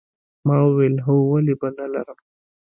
ما 0.47 0.55
وویل 0.67 0.95
هو 1.05 1.15
ولې 1.31 1.53
به 1.59 1.69
نه 1.77 1.85
لرم 1.93 2.19